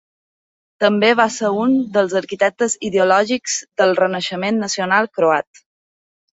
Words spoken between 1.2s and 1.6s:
ser